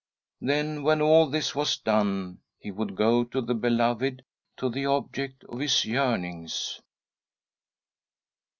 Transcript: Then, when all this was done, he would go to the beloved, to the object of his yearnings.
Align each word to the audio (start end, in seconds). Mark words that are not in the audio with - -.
Then, 0.41 0.81
when 0.81 0.99
all 0.99 1.27
this 1.29 1.53
was 1.53 1.77
done, 1.77 2.39
he 2.57 2.71
would 2.71 2.95
go 2.95 3.23
to 3.25 3.39
the 3.39 3.53
beloved, 3.53 4.23
to 4.57 4.67
the 4.67 4.87
object 4.87 5.43
of 5.43 5.59
his 5.59 5.85
yearnings. 5.85 6.81